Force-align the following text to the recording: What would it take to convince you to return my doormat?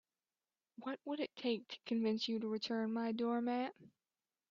What 0.79 0.99
would 1.05 1.19
it 1.19 1.35
take 1.35 1.67
to 1.67 1.77
convince 1.85 2.27
you 2.27 2.39
to 2.39 2.47
return 2.47 2.91
my 2.91 3.11
doormat? 3.11 3.75